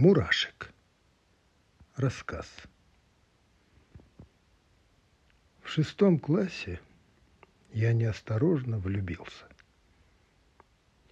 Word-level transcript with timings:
Мурашек. 0.00 0.72
Рассказ. 1.96 2.46
В 5.60 5.68
шестом 5.68 6.20
классе 6.20 6.78
я 7.72 7.92
неосторожно 7.92 8.78
влюбился. 8.78 9.44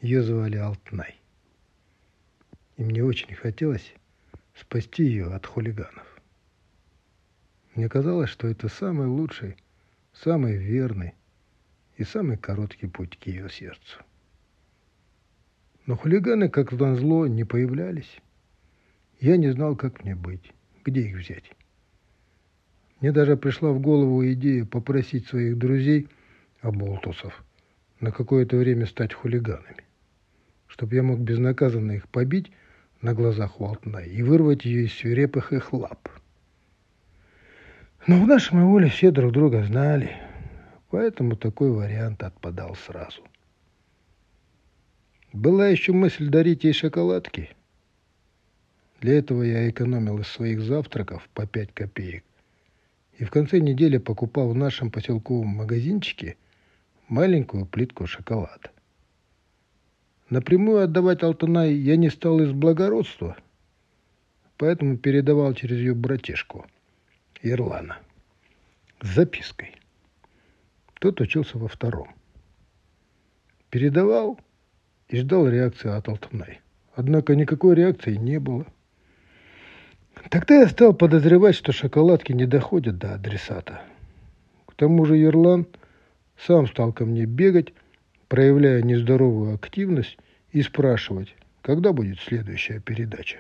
Ее 0.00 0.22
звали 0.22 0.56
Алтнай. 0.58 1.20
И 2.76 2.84
мне 2.84 3.02
очень 3.02 3.34
хотелось 3.34 3.92
спасти 4.54 5.02
ее 5.02 5.34
от 5.34 5.46
хулиганов. 5.46 6.06
Мне 7.74 7.88
казалось, 7.88 8.30
что 8.30 8.46
это 8.46 8.68
самый 8.68 9.08
лучший, 9.08 9.56
самый 10.12 10.56
верный 10.56 11.16
и 11.96 12.04
самый 12.04 12.38
короткий 12.38 12.86
путь 12.86 13.18
к 13.18 13.26
ее 13.26 13.50
сердцу. 13.50 13.98
Но 15.86 15.96
хулиганы, 15.96 16.48
как 16.48 16.70
зло, 16.70 17.26
не 17.26 17.42
появлялись. 17.42 18.20
Я 19.20 19.38
не 19.38 19.50
знал, 19.50 19.76
как 19.76 20.04
мне 20.04 20.14
быть, 20.14 20.52
где 20.84 21.00
их 21.02 21.16
взять. 21.16 21.50
Мне 23.00 23.12
даже 23.12 23.36
пришла 23.36 23.72
в 23.72 23.80
голову 23.80 24.26
идея 24.32 24.64
попросить 24.64 25.26
своих 25.26 25.58
друзей, 25.58 26.08
оболтусов, 26.60 27.44
на 28.00 28.10
какое-то 28.10 28.56
время 28.56 28.86
стать 28.86 29.14
хулиганами, 29.14 29.84
чтобы 30.66 30.94
я 30.96 31.02
мог 31.02 31.20
безнаказанно 31.20 31.92
их 31.92 32.08
побить 32.08 32.50
на 33.00 33.14
глазах 33.14 33.60
у 33.60 33.74
и 33.74 34.22
вырвать 34.22 34.64
ее 34.64 34.84
из 34.84 34.94
свирепых 34.94 35.52
их 35.52 35.72
лап. 35.72 36.08
Но 38.06 38.22
в 38.22 38.26
нашем 38.26 38.66
воле 38.66 38.88
все 38.88 39.10
друг 39.10 39.32
друга 39.32 39.62
знали, 39.64 40.16
поэтому 40.90 41.36
такой 41.36 41.70
вариант 41.70 42.22
отпадал 42.22 42.74
сразу. 42.74 43.22
Была 45.32 45.68
еще 45.68 45.92
мысль 45.92 46.28
дарить 46.28 46.64
ей 46.64 46.72
шоколадки– 46.72 47.50
для 49.06 49.18
этого 49.18 49.44
я 49.44 49.70
экономил 49.70 50.18
из 50.18 50.26
своих 50.26 50.60
завтраков 50.60 51.28
по 51.32 51.46
5 51.46 51.72
копеек. 51.72 52.24
И 53.18 53.24
в 53.24 53.30
конце 53.30 53.60
недели 53.60 53.98
покупал 53.98 54.48
в 54.48 54.56
нашем 54.56 54.90
поселковом 54.90 55.46
магазинчике 55.46 56.36
маленькую 57.06 57.66
плитку 57.66 58.08
шоколада. 58.08 58.72
Напрямую 60.28 60.82
отдавать 60.82 61.22
Алтанай 61.22 61.72
я 61.72 61.94
не 61.96 62.10
стал 62.10 62.40
из 62.40 62.50
благородства, 62.50 63.36
поэтому 64.56 64.98
передавал 64.98 65.54
через 65.54 65.76
ее 65.76 65.94
братишку, 65.94 66.66
Ирлана, 67.42 67.98
с 69.02 69.14
запиской. 69.14 69.76
Тот 70.94 71.20
учился 71.20 71.58
во 71.58 71.68
втором. 71.68 72.08
Передавал 73.70 74.40
и 75.08 75.18
ждал 75.18 75.48
реакции 75.48 75.96
от 75.96 76.08
Алтанай. 76.08 76.60
Однако 76.96 77.36
никакой 77.36 77.76
реакции 77.76 78.16
не 78.16 78.40
было. 78.40 78.66
Тогда 80.30 80.56
я 80.62 80.68
стал 80.68 80.92
подозревать, 80.92 81.54
что 81.54 81.72
шоколадки 81.72 82.32
не 82.32 82.46
доходят 82.46 82.98
до 82.98 83.14
адресата. 83.14 83.82
К 84.66 84.74
тому 84.74 85.04
же 85.04 85.16
Ерлан 85.16 85.66
сам 86.36 86.66
стал 86.66 86.92
ко 86.92 87.04
мне 87.04 87.26
бегать, 87.26 87.72
проявляя 88.28 88.82
нездоровую 88.82 89.54
активность 89.54 90.18
и 90.50 90.62
спрашивать, 90.62 91.34
когда 91.62 91.92
будет 91.92 92.18
следующая 92.18 92.80
передача. 92.80 93.38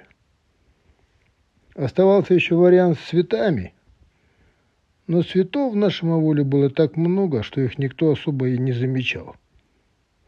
Оставался 1.74 2.34
еще 2.34 2.54
вариант 2.54 2.98
с 2.98 3.08
цветами, 3.08 3.74
но 5.06 5.22
цветов 5.22 5.72
в 5.72 5.76
нашем 5.76 6.12
аволе 6.12 6.44
было 6.44 6.70
так 6.70 6.96
много, 6.96 7.42
что 7.42 7.60
их 7.60 7.78
никто 7.78 8.12
особо 8.12 8.48
и 8.48 8.58
не 8.58 8.72
замечал. 8.72 9.36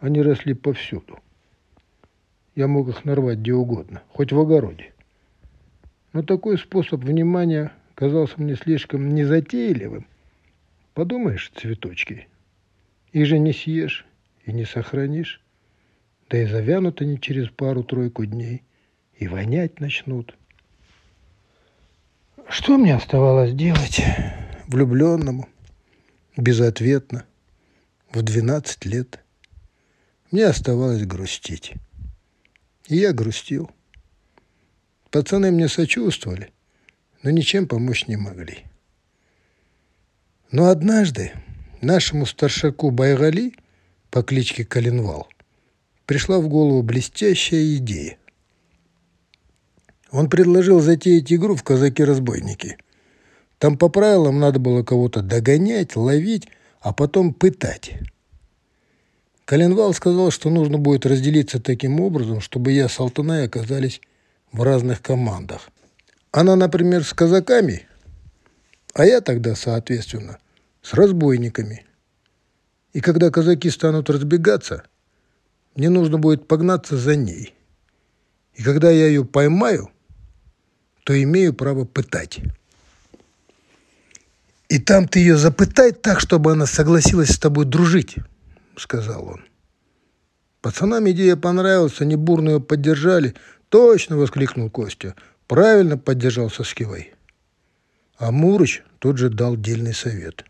Они 0.01 0.21
росли 0.23 0.55
повсюду. 0.55 1.19
Я 2.55 2.67
мог 2.67 2.89
их 2.89 3.05
нарвать 3.05 3.39
где 3.39 3.55
угодно, 3.55 4.03
хоть 4.09 4.33
в 4.33 4.39
огороде. 4.39 4.93
Но 6.19 6.25
такой 6.25 6.59
способ 6.59 7.05
внимания 7.05 7.73
казался 7.95 8.35
мне 8.39 8.57
слишком 8.57 9.15
незатейливым. 9.15 10.05
Подумаешь, 10.93 11.53
цветочки, 11.55 12.27
их 13.13 13.25
же 13.25 13.39
не 13.39 13.53
съешь 13.53 14.05
и 14.45 14.51
не 14.51 14.65
сохранишь. 14.65 15.41
Да 16.29 16.43
и 16.43 16.47
завянут 16.47 17.01
они 17.03 17.21
через 17.21 17.51
пару-тройку 17.51 18.27
дней 18.27 18.65
и 19.17 19.29
вонять 19.29 19.79
начнут. 19.79 20.37
Что 22.49 22.79
мне 22.79 22.97
оставалось 22.97 23.53
делать 23.53 24.03
влюбленному, 24.67 25.49
безответно, 26.37 27.27
в 28.13 28.23
12 28.23 28.87
лет? 28.87 29.21
Мне 30.33 30.47
оставалось 30.47 31.07
грустить. 31.07 31.75
И 32.89 32.97
я 32.97 33.13
грустил. 33.13 33.71
Пацаны 35.11 35.51
мне 35.51 35.69
сочувствовали, 35.69 36.53
но 37.23 37.31
ничем 37.31 37.67
помочь 37.67 38.07
не 38.09 38.17
могли. 38.17 38.65
Но 40.51 40.67
однажды 40.69 41.33
нашему 41.81 42.27
старшаку 42.27 42.91
Байгали 42.91 43.55
по 44.11 44.23
кличке 44.23 44.65
Калинвал 44.65 45.29
пришла 46.07 46.39
в 46.39 46.49
голову 46.49 46.83
блестящая 46.83 47.77
идея. 47.77 48.19
Он 50.11 50.31
предложил 50.31 50.81
затеять 50.81 51.33
игру 51.33 51.55
в 51.55 51.63
«Казаки-разбойники». 51.63 52.79
Там 53.59 53.77
по 53.77 53.89
правилам 53.89 54.39
надо 54.39 54.59
было 54.59 54.83
кого-то 54.83 55.21
догонять, 55.21 55.97
ловить, 55.97 56.49
а 56.81 56.93
потом 56.93 57.35
пытать. 57.35 57.93
Коленвал 59.45 59.93
сказал, 59.95 60.31
что 60.31 60.49
нужно 60.49 60.79
будет 60.79 61.05
разделиться 61.07 61.61
таким 61.61 62.01
образом, 62.01 62.41
чтобы 62.41 62.73
я 62.73 62.89
с 62.89 63.01
Алтанай 63.01 63.45
оказались 63.45 64.01
в 64.53 64.63
разных 64.63 65.03
командах. 65.03 65.69
Она, 66.31 66.57
например, 66.57 67.05
с 67.05 67.13
казаками, 67.13 67.87
а 68.95 69.05
я 69.05 69.21
тогда, 69.21 69.55
соответственно, 69.55 70.39
с 70.83 70.95
разбойниками. 70.95 71.87
И 72.93 73.01
когда 73.01 73.31
казаки 73.31 73.71
станут 73.71 74.11
разбегаться, 74.11 74.85
мне 75.75 75.91
нужно 75.91 76.19
будет 76.19 76.49
погнаться 76.49 76.97
за 76.97 77.17
ней. 77.17 77.55
И 78.55 78.63
когда 78.63 78.91
я 78.91 79.07
ее 79.07 79.25
поймаю, 79.25 79.91
то 81.05 81.23
имею 81.23 81.55
право 81.55 81.85
пытать. 81.85 82.41
И 84.69 84.79
там 84.79 85.09
ты 85.09 85.21
ее 85.21 85.37
запытай 85.37 85.93
так, 85.93 86.21
чтобы 86.21 86.53
она 86.53 86.67
согласилась 86.67 87.31
с 87.31 87.39
тобой 87.39 87.65
дружить, 87.65 88.17
сказал 88.77 89.27
он. 89.27 89.45
Пацанам 90.61 91.09
идея 91.11 91.37
понравилась, 91.37 92.01
они 92.01 92.17
бурно 92.17 92.51
ее 92.51 92.61
поддержали, 92.61 93.35
«Точно!»— 93.69 94.17
воскликнул 94.19 94.71
Костя. 94.71 95.15
«Правильно 95.47 95.99
поддержал 95.99 96.51
Соскивой». 96.51 97.15
А 98.17 98.33
Мурыч 98.33 98.83
тут 98.99 99.19
же 99.19 99.29
дал 99.29 99.57
дельный 99.57 99.95
совет. 99.95 100.45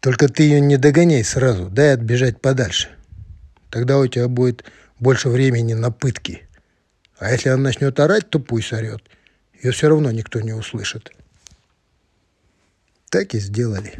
«Только 0.00 0.28
ты 0.28 0.42
ее 0.42 0.60
не 0.60 0.76
догоняй 0.76 1.24
сразу, 1.24 1.68
дай 1.70 1.94
отбежать 1.94 2.40
подальше. 2.40 2.88
Тогда 3.70 3.98
у 3.98 4.06
тебя 4.06 4.28
будет 4.28 4.64
больше 4.98 5.28
времени 5.28 5.74
на 5.74 5.90
пытки. 5.90 6.46
А 7.18 7.30
если 7.30 7.48
она 7.48 7.62
начнет 7.62 7.98
орать, 8.00 8.28
то 8.28 8.38
пусть 8.38 8.72
орет. 8.72 9.02
Ее 9.62 9.70
все 9.72 9.88
равно 9.88 10.10
никто 10.10 10.40
не 10.40 10.52
услышит». 10.52 11.12
Так 13.10 13.34
и 13.34 13.38
сделали. 13.38 13.94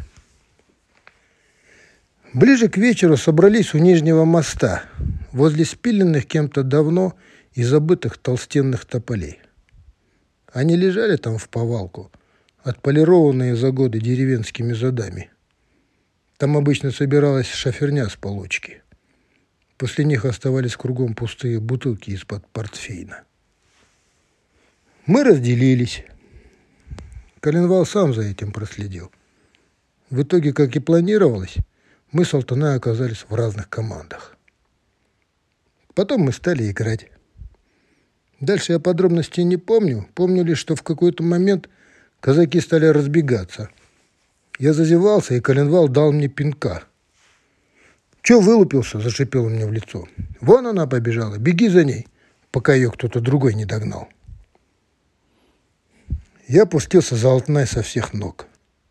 Ближе 2.33 2.67
к 2.67 2.75
вечеру 2.75 3.15
собрались 3.15 3.73
у 3.73 3.77
Нижнего 3.77 4.25
моста, 4.25 4.83
возле 5.31 5.63
спиленных 5.63 6.25
кем-то 6.25 6.63
давно 6.63 7.15
и 7.55 7.63
забытых 7.63 8.17
толстенных 8.17 8.85
тополей. 8.85 9.39
Они 10.51 10.75
лежали 10.75 11.15
там 11.15 11.37
в 11.37 11.49
повалку, 11.49 12.11
отполированные 12.63 13.55
за 13.55 13.71
годы 13.71 13.99
деревенскими 13.99 14.73
задами. 14.73 15.31
Там 16.37 16.57
обычно 16.57 16.91
собиралась 16.91 17.47
шоферня 17.47 18.07
с 18.09 18.15
полочки. 18.15 18.83
После 19.77 20.05
них 20.05 20.25
оставались 20.25 20.75
кругом 20.75 21.15
пустые 21.15 21.59
бутылки 21.59 22.11
из-под 22.11 22.45
портфейна. 22.47 23.23
Мы 25.05 25.23
разделились. 25.23 26.03
Коленвал 27.39 27.85
сам 27.85 28.13
за 28.13 28.23
этим 28.23 28.51
проследил. 28.51 29.11
В 30.09 30.23
итоге, 30.23 30.51
как 30.53 30.75
и 30.75 30.79
планировалось, 30.79 31.55
мы 32.11 32.25
с 32.25 32.33
Алтаной 32.33 32.75
оказались 32.75 33.25
в 33.27 33.33
разных 33.33 33.69
командах. 33.69 34.35
Потом 35.93 36.21
мы 36.21 36.31
стали 36.31 36.69
играть. 36.69 37.09
Дальше 38.39 38.73
я 38.73 38.79
подробностей 38.79 39.43
не 39.43 39.57
помню. 39.57 40.07
Помню 40.13 40.43
лишь, 40.43 40.59
что 40.59 40.75
в 40.75 40.83
какой-то 40.83 41.23
момент 41.23 41.69
казаки 42.19 42.59
стали 42.59 42.85
разбегаться. 42.85 43.69
Я 44.59 44.73
зазевался, 44.73 45.35
и 45.35 45.41
коленвал 45.41 45.87
дал 45.87 46.11
мне 46.11 46.27
пинка. 46.27 46.83
«Че 48.21 48.41
вылупился?»– 48.41 48.99
зашипел 49.01 49.49
мне 49.49 49.65
в 49.65 49.71
лицо. 49.71 50.07
«Вон 50.41 50.65
она 50.65 50.87
побежала, 50.87 51.37
беги 51.37 51.69
за 51.69 51.83
ней, 51.83 52.07
пока 52.51 52.73
ее 52.73 52.89
кто-то 52.89 53.19
другой 53.19 53.53
не 53.53 53.65
догнал». 53.65 54.09
Я 56.47 56.65
пустился 56.65 57.15
за 57.15 57.29
Алтнай 57.29 57.67
со 57.67 57.81
всех 57.81 58.13
ног. 58.13 58.47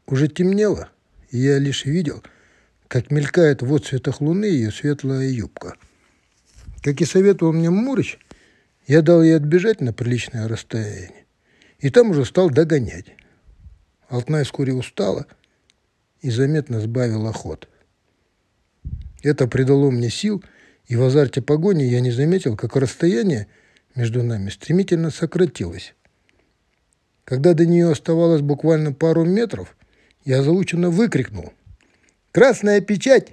Уже 0.07 0.29
темнело, 0.29 0.89
и 1.31 1.39
я 1.39 1.59
лишь 1.59 1.85
видел, 1.85 2.23
как 2.89 3.11
мелькает 3.11 3.63
в 3.63 3.75
отцветах 3.75 4.21
луны 4.21 4.45
ее 4.45 4.71
светлая 4.71 5.29
юбка. 5.29 5.75
Как 6.83 7.01
и 7.01 7.05
советовал 7.05 7.53
мне 7.53 7.71
Мурыч, 7.71 8.19
Я 8.87 9.01
дал 9.01 9.23
ей 9.23 9.37
отбежать 9.37 9.81
на 9.81 9.93
приличное 9.93 10.47
расстояние, 10.47 11.25
и 11.79 11.89
там 11.89 12.11
уже 12.11 12.25
стал 12.25 12.51
догонять. 12.51 13.07
Алтная 14.09 14.45
вскоре 14.45 14.75
устала 14.75 15.27
и 16.21 16.31
заметно 16.31 16.81
сбавила 16.81 17.33
ход. 17.33 17.69
Это 19.23 19.49
придало 19.49 19.91
мне 19.91 20.11
сил, 20.11 20.45
и 20.87 20.97
в 20.97 21.03
азарте 21.03 21.41
погони 21.41 21.85
я 21.85 22.01
не 22.01 22.11
заметил, 22.11 22.57
как 22.57 22.77
расстояние 22.77 23.47
между 23.95 24.23
нами 24.23 24.51
стремительно 24.51 25.11
сократилось. 25.11 25.95
Когда 27.25 27.55
до 27.55 27.65
нее 27.65 27.91
оставалось 27.91 28.43
буквально 28.43 28.93
пару 28.93 29.25
метров, 29.25 29.77
я 30.27 30.43
заученно 30.43 30.91
выкрикнул. 30.91 31.55
«Красная 32.33 32.83
печать! 32.83 33.29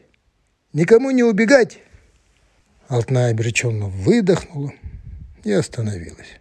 Никому 0.71 1.12
не 1.12 1.24
убегать!» 1.24 1.80
Алтная 2.88 3.31
обреченно 3.31 3.88
выдохнула 3.88 4.71
и 5.43 5.51
остановилась. 5.51 6.39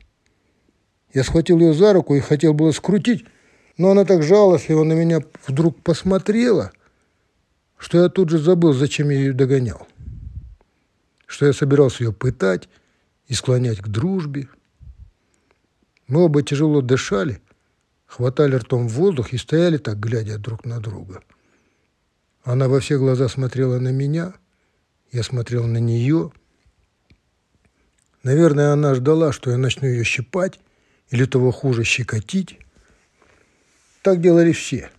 Я 1.12 1.25
схватил 1.25 1.58
ее 1.58 1.75
за 1.75 1.93
руку 1.93 2.14
и 2.14 2.20
хотел 2.20 2.55
было 2.55 2.73
скрутить, 2.73 3.25
но 3.76 3.91
она 3.91 4.05
так 4.05 4.23
жалостливо 4.23 4.85
на 4.85 4.93
меня 4.93 5.20
вдруг 5.47 5.82
посмотрела, 5.82 6.73
что 7.76 8.02
я 8.02 8.08
тут 8.08 8.31
же 8.31 8.38
забыл, 8.38 8.73
зачем 8.73 9.11
я 9.11 9.19
ее 9.19 9.32
догонял. 9.32 9.87
Что 11.26 11.47
я 11.47 11.52
собирался 11.52 12.05
ее 12.05 12.12
пытать 12.12 12.69
и 13.26 13.35
склонять 13.35 13.79
к 13.81 13.88
дружбе. 13.88 14.49
Мы 16.06 16.25
оба 16.25 16.43
тяжело 16.43 16.82
дышали, 16.82 17.41
хватали 18.06 18.56
ртом 18.56 18.88
воздух 18.88 19.32
и 19.32 19.38
стояли 19.38 19.79
так, 19.79 19.99
глядя 19.99 20.38
друг 20.38 20.64
на 20.64 20.81
друга. 20.81 21.23
Она 22.43 22.69
во 22.69 22.81
все 22.81 22.99
глаза 22.99 23.29
смотрела 23.29 23.79
на 23.79 23.93
меня, 23.93 24.35
я 25.12 25.23
смотрел 25.23 25.67
на 25.67 25.79
нее. 25.79 26.32
Наверное, 28.23 28.73
она 28.73 28.95
ждала, 28.95 29.33
что 29.33 29.51
я 29.51 29.57
начну 29.57 29.89
ее 29.89 30.05
щипать 30.05 30.61
или 31.11 31.25
того 31.25 31.51
хуже 31.51 31.85
щекотить. 31.85 32.59
Так 34.03 34.21
делали 34.21 34.53
все. 34.53 34.91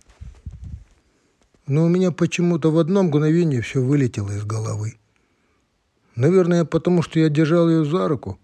Но 1.66 1.84
у 1.84 1.88
меня 1.88 2.10
почему-то 2.10 2.70
в 2.70 2.78
одно 2.78 3.02
мгновение 3.04 3.62
все 3.62 3.80
вылетело 3.80 4.30
из 4.30 4.44
головы. 4.44 4.98
Наверное, 6.16 6.64
потому 6.64 7.02
что 7.02 7.20
я 7.20 7.28
держал 7.28 7.68
ее 7.70 7.84
за 7.84 8.08
руку 8.08 8.38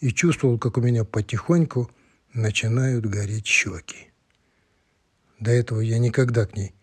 и 0.00 0.12
чувствовал, 0.12 0.58
как 0.58 0.76
у 0.76 0.80
меня 0.80 1.04
потихоньку 1.04 1.90
начинают 2.34 3.06
гореть 3.06 3.46
щеки. 3.46 4.10
До 5.40 5.50
этого 5.50 5.80
я 5.80 5.98
никогда 5.98 6.46
к 6.46 6.56
ней 6.56 6.74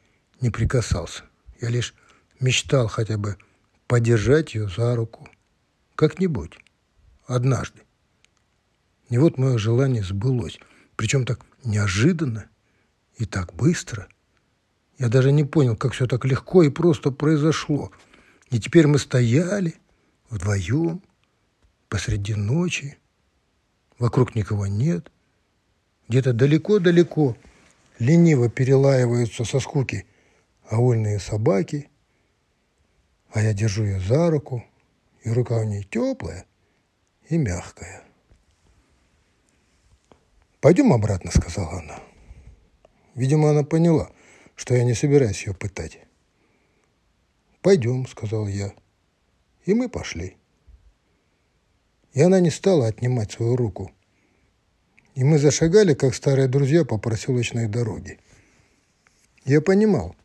не 0.41 0.49
прикасался. 0.49 1.23
Я 1.61 1.69
лишь 1.69 1.93
мечтал 2.39 2.87
хотя 2.87 3.17
бы 3.17 3.37
подержать 3.87 4.55
ее 4.55 4.67
за 4.67 4.95
руку. 4.95 5.29
Как-нибудь. 5.95 6.57
Однажды. 7.27 7.81
И 9.09 9.17
вот 9.17 9.37
мое 9.37 9.57
желание 9.57 10.03
сбылось. 10.03 10.59
Причем 10.95 11.25
так 11.25 11.45
неожиданно 11.63 12.49
и 13.17 13.25
так 13.25 13.53
быстро. 13.53 14.07
Я 14.97 15.09
даже 15.09 15.31
не 15.31 15.43
понял, 15.43 15.75
как 15.75 15.93
все 15.93 16.07
так 16.07 16.25
легко 16.25 16.63
и 16.63 16.69
просто 16.69 17.11
произошло. 17.11 17.91
И 18.49 18.59
теперь 18.59 18.87
мы 18.87 18.99
стояли 18.99 19.75
вдвоем 20.29 21.01
посреди 21.89 22.35
ночи. 22.35 22.97
Вокруг 23.97 24.35
никого 24.35 24.67
нет. 24.67 25.11
Где-то 26.07 26.33
далеко-далеко 26.33 27.35
лениво 27.97 28.49
перелаиваются 28.49 29.43
со 29.45 29.59
скуки 29.59 30.05
овольные 30.69 31.19
собаки, 31.19 31.89
а 33.31 33.41
я 33.41 33.53
держу 33.53 33.83
ее 33.83 33.99
за 33.99 34.29
руку, 34.29 34.63
и 35.23 35.29
рука 35.29 35.57
у 35.57 35.63
нее 35.63 35.83
теплая 35.83 36.45
и 37.29 37.37
мягкая. 37.37 38.03
«Пойдем 40.61 40.93
обратно»,— 40.93 41.31
сказала 41.33 41.79
она. 41.79 41.99
Видимо, 43.13 43.51
она 43.51 43.63
поняла, 43.63 44.09
что 44.55 44.75
я 44.75 44.83
не 44.83 44.93
собираюсь 44.93 45.45
ее 45.45 45.53
пытать. 45.53 45.99
«Пойдем»,— 47.61 48.07
сказал 48.07 48.47
я. 48.47 48.73
И 49.65 49.73
мы 49.73 49.89
пошли. 49.89 50.37
И 52.13 52.21
она 52.21 52.39
не 52.39 52.51
стала 52.51 52.87
отнимать 52.87 53.31
свою 53.31 53.55
руку. 53.55 53.91
И 55.15 55.23
мы 55.23 55.39
зашагали, 55.39 55.93
как 55.93 56.13
старые 56.13 56.47
друзья, 56.47 56.85
по 56.85 56.97
проселочной 56.97 57.67
дороге. 57.67 58.19
Я 59.45 59.61
понимал, 59.61 60.15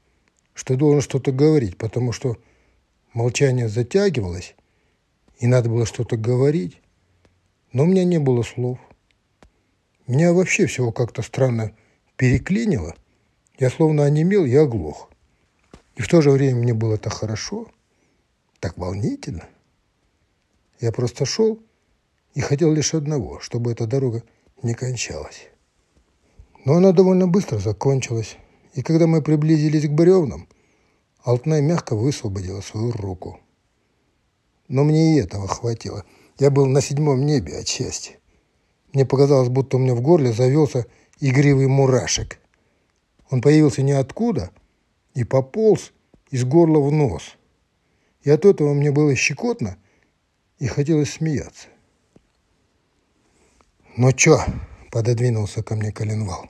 что 0.54 0.76
должен 0.76 1.00
что-то 1.00 1.32
говорить, 1.32 1.78
потому 1.78 2.12
что 2.12 2.36
молчание 3.12 3.68
затягивалось, 3.68 4.54
и 5.38 5.46
надо 5.46 5.68
было 5.68 5.86
что-то 5.86 6.16
говорить, 6.16 6.80
но 7.72 7.84
у 7.84 7.86
меня 7.86 8.04
не 8.04 8.18
было 8.18 8.42
слов. 8.42 8.78
Меня 10.06 10.32
вообще 10.32 10.66
всего 10.66 10.92
как-то 10.92 11.22
странно 11.22 11.72
переклинило. 12.16 12.94
Я 13.58 13.70
словно 13.70 14.04
онемел 14.04 14.44
и 14.44 14.54
оглох. 14.54 15.10
И 15.96 16.02
в 16.02 16.08
то 16.08 16.20
же 16.20 16.30
время 16.30 16.56
мне 16.56 16.74
было 16.74 16.98
так 16.98 17.12
хорошо, 17.12 17.68
так 18.58 18.76
волнительно. 18.78 19.48
Я 20.80 20.92
просто 20.92 21.26
шел 21.26 21.60
и 22.34 22.40
хотел 22.40 22.72
лишь 22.72 22.94
одного, 22.94 23.40
чтобы 23.40 23.72
эта 23.72 23.86
дорога 23.86 24.22
не 24.62 24.74
кончалась. 24.74 25.48
Но 26.64 26.74
она 26.74 26.92
довольно 26.92 27.26
быстро 27.26 27.58
закончилась, 27.58 28.36
и 28.74 28.82
когда 28.82 29.06
мы 29.06 29.22
приблизились 29.22 29.86
к 29.86 29.92
бревнам, 29.92 30.48
Алтнай 31.22 31.60
мягко 31.60 31.94
высвободила 31.94 32.60
свою 32.62 32.92
руку. 32.92 33.40
Но 34.68 34.84
мне 34.84 35.16
и 35.16 35.20
этого 35.20 35.46
хватило. 35.48 36.04
Я 36.40 36.50
был 36.50 36.66
на 36.66 36.80
седьмом 36.80 37.26
небе 37.26 37.58
от 37.58 37.68
счастья. 37.68 38.16
Мне 38.94 39.04
показалось, 39.04 39.50
будто 39.50 39.76
у 39.76 39.80
меня 39.80 39.94
в 39.94 40.00
горле 40.00 40.32
завелся 40.32 40.86
игривый 41.20 41.66
мурашек. 41.66 42.40
Он 43.28 43.42
появился 43.42 43.82
ниоткуда 43.82 44.50
и 45.12 45.22
пополз 45.24 45.92
из 46.30 46.44
горла 46.44 46.80
в 46.80 46.90
нос. 46.90 47.36
И 48.22 48.30
от 48.30 48.46
этого 48.46 48.72
мне 48.72 48.90
было 48.90 49.14
щекотно 49.14 49.76
и 50.58 50.66
хотелось 50.66 51.12
смеяться. 51.12 51.68
«Ну 53.98 54.10
чё?»– 54.12 54.42
пододвинулся 54.90 55.62
ко 55.62 55.76
мне 55.76 55.92
коленвал. 55.92 56.48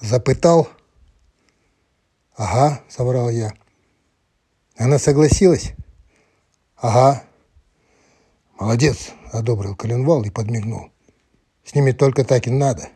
«Запытал?» 0.00 0.68
«Ага»,– 2.34 2.82
соврал 2.88 3.30
я. 3.30 3.54
«Она 4.76 4.98
согласилась?» 4.98 5.74
«Ага». 6.74 7.25
«Молодец»,– 8.58 9.12
одобрил 9.32 9.76
коленвал 9.76 10.22
и 10.24 10.30
подмигнул. 10.30 10.90
«С 11.64 11.74
ними 11.74 11.92
только 11.92 12.24
так 12.24 12.46
и 12.46 12.50
надо. 12.50 12.88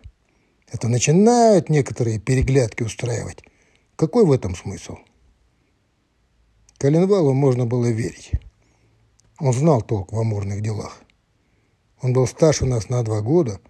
Это 0.73 0.89
начинают 0.89 1.69
некоторые 1.69 2.19
переглядки 2.19 2.83
устраивать. 2.83 3.45
Какой 3.97 4.25
в 4.25 4.33
этом 4.33 4.57
смысл?» 4.57 4.97
Коленвалу 6.79 7.35
можно 7.35 7.67
было 7.67 7.91
верить. 7.91 8.31
Он 9.39 9.53
знал 9.53 9.83
толк 9.83 10.13
в 10.13 10.19
амурных 10.19 10.63
делах. 10.63 11.03
Он 12.01 12.15
был 12.15 12.27
старше 12.27 12.65
нас 12.65 12.89
на 12.89 13.03
два 13.03 13.21
года, 13.21 13.61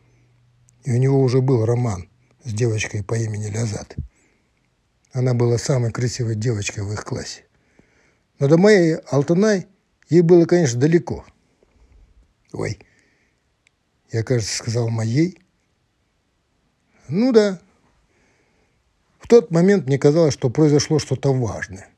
и 0.84 0.92
у 0.92 0.96
него 0.96 1.20
уже 1.20 1.40
был 1.40 1.64
роман 1.64 2.08
с 2.44 2.52
девочкой 2.52 3.02
по 3.02 3.14
имени 3.14 3.46
Лязат. 3.46 3.96
Она 5.12 5.34
была 5.34 5.58
самой 5.58 5.90
красивой 5.90 6.36
девочкой 6.36 6.84
в 6.84 6.92
их 6.92 7.04
классе. 7.04 7.44
Но 8.38 8.46
до 8.46 8.58
моей 8.58 8.94
Алтанай 9.10 9.66
ей 10.08 10.20
было, 10.20 10.44
конечно, 10.44 10.78
далеко. 10.78 11.24
Ой, 12.52 12.78
я, 14.12 14.22
кажется, 14.22 14.56
сказал 14.56 14.88
моей. 14.88 15.38
Ну 17.08 17.32
да. 17.32 17.60
В 19.18 19.28
тот 19.28 19.50
момент 19.50 19.86
мне 19.86 19.98
казалось, 19.98 20.34
что 20.34 20.50
произошло 20.50 20.98
что-то 20.98 21.32
важное, 21.32 21.88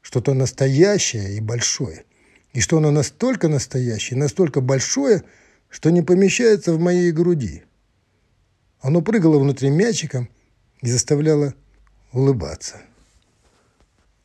что-то 0.00 0.34
настоящее 0.34 1.36
и 1.36 1.40
большое. 1.40 2.04
И 2.52 2.60
что 2.60 2.78
оно 2.78 2.90
настолько 2.90 3.48
настоящее, 3.48 4.18
настолько 4.18 4.60
большое– 4.60 5.22
что 5.70 5.90
не 5.90 6.02
помещается 6.02 6.74
в 6.74 6.80
моей 6.80 7.12
груди. 7.12 7.62
Оно 8.80 9.00
прыгало 9.00 9.38
внутри 9.38 9.70
мячиком 9.70 10.28
и 10.82 10.90
заставляло 10.90 11.54
улыбаться. 12.12 12.82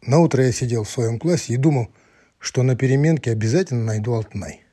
На 0.02 0.20
утро 0.20 0.44
я 0.44 0.52
сидел 0.52 0.84
в 0.84 0.90
своем 0.90 1.20
классе 1.20 1.54
и 1.54 1.58
думал, 1.58 1.90
что 2.40 2.64
на 2.64 2.76
переменке 2.76 3.32
обязательно 3.32 3.86
найду 3.86 4.14
Алтнай. 4.14 4.65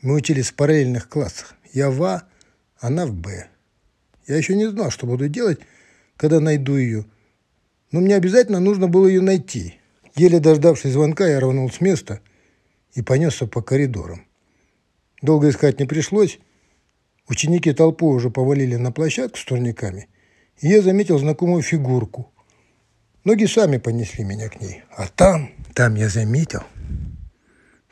Мы 0.00 0.14
учились 0.14 0.50
в 0.50 0.54
параллельных 0.54 1.08
классах. 1.08 1.54
Я 1.72 1.90
в 1.90 2.02
А, 2.02 2.22
она 2.78 3.06
в 3.06 3.12
Б. 3.12 3.48
Я 4.26 4.36
еще 4.36 4.54
не 4.54 4.68
знал, 4.70 4.90
что 4.90 5.06
буду 5.06 5.28
делать, 5.28 5.58
когда 6.16 6.38
найду 6.38 6.76
ее. 6.76 7.04
Но 7.90 8.00
мне 8.00 8.14
обязательно 8.14 8.60
нужно 8.60 8.86
было 8.86 9.06
ее 9.06 9.20
найти. 9.20 9.74
Еле 10.14 10.40
дождавшись 10.40 10.92
звонка, 10.92 11.26
я 11.26 11.40
рванул 11.40 11.70
с 11.70 11.80
места 11.80 12.20
и 12.94 13.02
понесся 13.02 13.46
по 13.46 13.62
коридорам. 13.62 14.24
Долго 15.22 15.48
искать 15.48 15.80
не 15.80 15.86
пришлось. 15.86 16.38
Ученики 17.28 17.72
толпу 17.72 18.08
уже 18.08 18.30
повалили 18.30 18.76
на 18.76 18.92
площадку 18.92 19.38
с 19.38 19.44
турниками, 19.44 20.08
и 20.60 20.68
я 20.68 20.80
заметил 20.80 21.18
знакомую 21.18 21.62
фигурку. 21.62 22.32
Ноги 23.24 23.44
сами 23.46 23.78
понесли 23.78 24.24
меня 24.24 24.48
к 24.48 24.60
ней. 24.60 24.82
А 24.96 25.08
там, 25.08 25.50
там 25.74 25.96
я 25.96 26.08
заметил, 26.08 26.62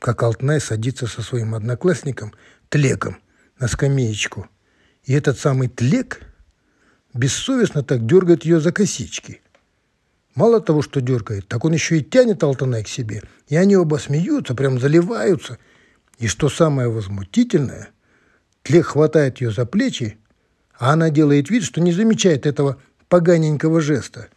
как 0.07 0.23
Алтнай 0.23 0.61
садится 0.61 1.09
со 1.09 1.21
своим 1.21 1.57
одноклассником 1.57 2.33
Тлеком 2.69 3.17
на 3.59 3.67
скамеечку, 3.67 4.47
и 5.03 5.13
этот 5.13 5.37
самый 5.37 5.67
тлек 5.67 6.21
бессовестно 7.13 7.83
так 7.83 8.07
дергает 8.07 8.45
ее 8.45 8.61
за 8.61 8.71
косички. 8.71 9.41
Мало 10.37 10.61
того, 10.61 10.81
что 10.81 11.01
дергает, 11.01 11.49
так 11.49 11.65
он 11.65 11.73
еще 11.73 11.99
и 11.99 12.05
тянет 12.05 12.45
Алтанай 12.45 12.85
к 12.85 12.89
себе, 12.89 13.25
и 13.49 13.57
они 13.57 13.77
оба 13.77 13.97
смеются, 13.97 14.55
прям 14.55 14.79
заливаются. 14.79 15.59
И 16.19 16.29
что 16.29 16.49
самое 16.49 16.89
возмутительное, 16.89 17.89
тлек 18.63 18.87
хватает 18.87 19.41
ее 19.41 19.51
за 19.51 19.67
плечи, 19.67 20.19
а 20.79 20.93
она 20.93 21.11
делает 21.11 21.51
вид, 21.51 21.65
что 21.65 21.81
не 21.81 21.91
замечает 21.91 22.47
этого 22.47 22.81
поганенького 23.09 23.81
жеста, 23.81 24.29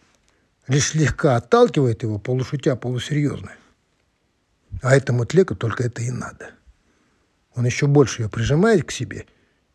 лишь 0.67 0.87
слегка 0.87 1.35
отталкивает 1.35 2.01
его, 2.01 2.17
полушутя, 2.17 2.75
полусерьезно. 2.75 3.51
А 4.81 4.95
этому 4.95 5.25
тлеку 5.25 5.55
только 5.55 5.83
это 5.83 6.01
и 6.01 6.11
надо. 6.11 6.51
Он 7.55 7.65
еще 7.65 7.87
больше 7.87 8.21
ее 8.21 8.29
прижимает 8.29 8.85
к 8.85 8.91
себе 8.91 9.25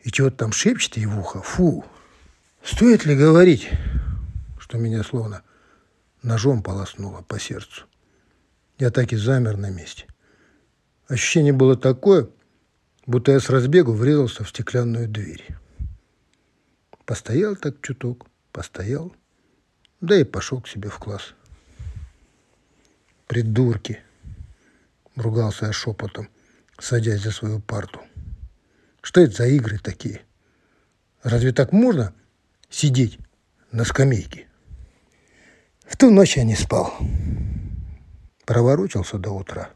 и 0.01 0.11
чего-то 0.11 0.37
там 0.37 0.53
шепчет 0.53 0.97
ей 0.97 1.07
в 1.07 1.19
ухо. 1.19 1.43
Фу! 1.43 1.85
Стоит 2.63 3.05
ли 3.05 3.15
говорить, 3.15 3.69
что 4.59 4.79
меня 4.79 5.03
словно 5.03 5.43
ножом 6.23 6.63
полоснуло 6.63 7.23
по 7.23 7.39
сердцу? 7.39 7.85
Я 8.79 8.91
так 8.91 9.13
и 9.13 9.17
замер 9.17 9.57
на 9.57 9.71
месте. 9.71 10.07
Ощущение 11.09 11.53
было 11.53 11.77
такое, 11.77 12.29
будто 13.07 13.33
я 13.33 13.41
с 13.41 13.51
разбегу 13.51 13.93
врезался 13.93 14.45
в 14.45 14.49
стеклянную 14.49 15.09
дверь. 15.09 15.47
Постоял 17.05 17.55
так 17.57 17.81
чуток, 17.83 18.27
постоял, 18.51 19.15
да 20.01 20.17
и 20.17 20.25
пошел 20.25 20.61
к 20.63 20.69
себе 20.69 20.89
в 20.89 20.99
класс. 20.99 21.35
Придурки! 23.27 24.01
Ругался 25.17 25.67
я 25.67 25.73
шепотом, 25.73 26.29
садясь 26.79 27.23
за 27.23 27.31
свою 27.31 27.61
парту. 27.61 28.01
Что 29.01 29.21
это 29.21 29.37
за 29.37 29.47
игры 29.47 29.79
такие? 29.79 30.23
Разве 31.23 31.53
так 31.53 31.73
можно 31.73 32.13
сидеть 32.69 33.19
на 33.71 33.85
скамейке? 33.85 34.49
В 35.87 35.97
ту 35.97 36.11
ночь 36.11 36.37
я 36.37 36.43
не 36.43 36.57
спал. 36.57 36.93
Проворочился 38.45 39.19
до 39.19 39.31
утра. 39.31 39.71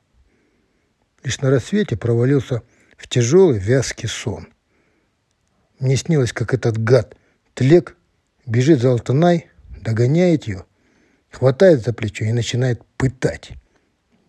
Лишь 1.23 1.41
на 1.41 1.51
рассвете 1.51 1.97
провалился 1.97 2.63
в 2.97 3.07
тяжелый 3.07 3.59
вязкий 3.59 4.09
сон. 4.09 4.49
Мне 5.79 5.97
снилось, 5.97 6.33
как 6.33 6.53
этот 6.53 6.83
гад, 6.83 7.17
Тлек, 7.55 7.97
бежит 8.45 8.81
за 8.81 8.91
Алтанай, 8.91 9.51
догоняет 9.81 10.49
ее, 10.49 10.65
хватает 11.31 11.85
за 11.85 11.93
плечо 11.93 12.25
и 12.25 12.33
начинает 12.33 12.85
пытать 12.97 13.53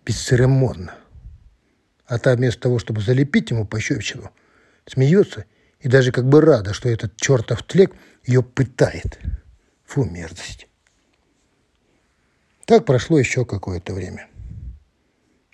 бесцеремонно. 0.06 0.96
А 2.06 2.18
та 2.18 2.36
вместо 2.36 2.62
того, 2.62 2.80
чтобы 2.80 3.02
залепить 3.02 3.52
ему 3.52 3.66
пощечину, 3.66 4.32
смеется 4.86 5.46
и 5.80 5.88
даже 5.88 6.12
как 6.12 6.28
бы 6.28 6.42
рада, 6.42 6.74
что 6.74 6.90
этот 6.90 7.16
чертов 7.18 7.64
тлек 7.64 7.94
ее 8.26 8.42
пытает. 8.44 9.20
Фу, 9.86 10.04
мерзость. 10.04 10.68
Так 12.66 12.86
прошло 12.86 13.18
еще 13.18 13.46
какое-то 13.46 13.94
время. 13.94 14.28